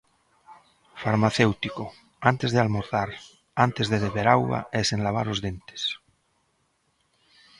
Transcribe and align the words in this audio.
Farmacéutico: 1.03 1.83
Antes 2.31 2.49
de 2.51 2.59
almorzar, 2.63 3.09
antes 3.65 3.85
de 3.91 3.97
beber 4.05 4.27
auga 4.35 4.59
e 4.77 4.79
sen 4.89 4.99
lavar 5.05 5.27
os 5.33 5.39
dentes. 5.47 5.81